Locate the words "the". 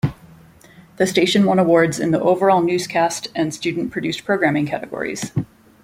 0.97-1.05, 2.09-2.19